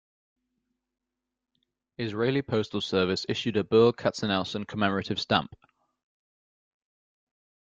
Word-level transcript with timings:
Israeli 1.99 2.41
Postal 2.41 2.81
Service 2.81 3.23
issued 3.29 3.55
a 3.55 3.63
Berl 3.63 3.93
Katzenelson 3.93 4.65
commemorative 4.67 5.19
stamp. 5.19 5.55